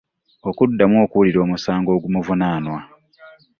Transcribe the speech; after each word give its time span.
Okuddamu 0.49 0.95
okuwulira 1.05 1.39
omusango 1.45 1.89
ogumuvunaanwa. 1.97 2.79